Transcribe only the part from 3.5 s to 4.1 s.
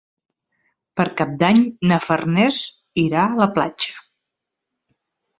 platja.